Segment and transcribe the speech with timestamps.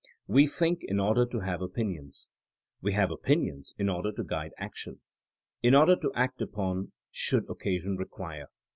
[0.25, 2.27] We think in order to have opinions.
[2.81, 4.99] We have opinions in order to guide action;
[5.61, 8.47] in order to act upon should occasion require.